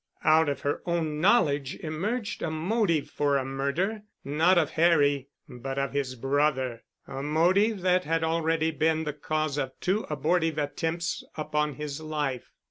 [0.25, 5.93] Out of her own knowledge emerged a motive for a murder—not of Harry, but of
[5.93, 12.01] his brother—a motive that had already been the cause of two abortive attempts upon his
[12.01, 12.49] life.